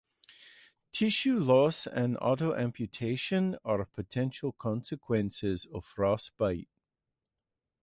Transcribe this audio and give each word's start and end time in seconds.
Tissue 0.91 1.37
loss 1.39 1.85
and 1.85 2.17
autoamputation 2.17 3.59
are 3.63 3.85
potential 3.85 4.51
consequences 4.51 5.67
of 5.71 5.85
frostbite. 5.85 6.67